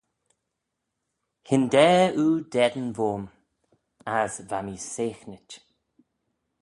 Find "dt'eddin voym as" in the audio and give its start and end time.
2.51-4.33